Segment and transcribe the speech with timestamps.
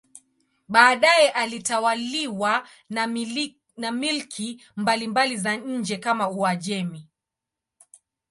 [0.67, 2.67] Baadaye ilitawaliwa
[3.77, 7.07] na milki mbalimbali za nje kama Uajemi.